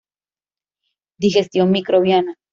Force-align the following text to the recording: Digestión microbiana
Digestión 1.19 1.69
microbiana 1.69 2.33